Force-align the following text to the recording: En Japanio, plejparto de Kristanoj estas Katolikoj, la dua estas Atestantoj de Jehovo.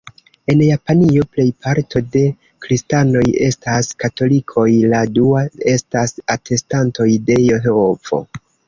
En 0.51 0.61
Japanio, 0.67 1.25
plejparto 1.35 2.01
de 2.15 2.23
Kristanoj 2.67 3.23
estas 3.51 3.93
Katolikoj, 4.05 4.67
la 4.97 5.05
dua 5.21 5.47
estas 5.79 6.19
Atestantoj 6.39 7.13
de 7.31 7.43
Jehovo. 7.49 8.23